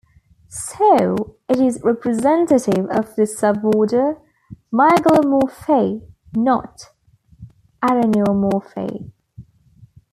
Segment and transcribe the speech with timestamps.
[0.47, 4.19] So it is a representative of the suborder
[4.73, 6.01] Mygalomorphae,
[6.35, 6.85] "not"
[7.83, 9.11] Araneomorphae.